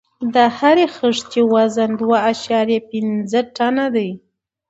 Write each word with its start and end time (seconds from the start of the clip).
د 0.33 0.35
هرې 0.57 0.85
خښتې 0.95 1.41
وزن 1.53 1.89
دوه 2.01 2.17
اعشاریه 2.29 2.81
پنځه 2.89 3.39
ټنه 3.55 3.85
دی. 3.95 4.09